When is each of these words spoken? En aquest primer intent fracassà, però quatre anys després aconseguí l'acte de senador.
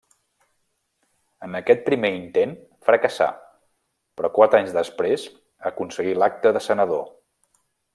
En 1.47 1.57
aquest 1.59 1.83
primer 1.89 2.11
intent 2.21 2.55
fracassà, 2.89 3.29
però 4.21 4.35
quatre 4.41 4.63
anys 4.63 4.75
després 4.81 5.31
aconseguí 5.73 6.21
l'acte 6.23 6.59
de 6.59 6.69
senador. 6.73 7.11